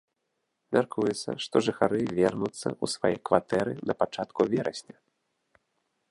Мяркуецца, 0.75 1.29
што 1.45 1.55
жыхары 1.67 1.99
вернуцца 2.19 2.67
ў 2.71 2.85
свае 2.93 3.13
кватэры 3.29 3.73
на 3.91 3.97
пачатку 4.03 4.41
верасня. 4.55 4.97